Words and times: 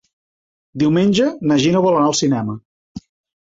Diumenge 0.83 1.29
na 1.51 1.59
Gina 1.67 1.85
vol 1.87 2.01
anar 2.01 2.09
al 2.11 2.19
cinema. 2.25 2.61